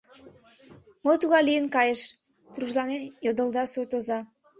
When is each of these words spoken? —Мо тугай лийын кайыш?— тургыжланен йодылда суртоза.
—Мо 1.03 1.11
тугай 1.21 1.43
лийын 1.47 1.65
кайыш?— 1.75 2.01
тургыжланен 2.53 3.01
йодылда 3.25 3.63
суртоза. 3.71 4.19